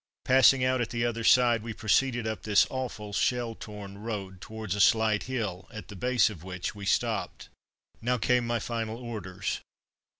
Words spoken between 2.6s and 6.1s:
awful, shell torn road, towards a slight hill, at the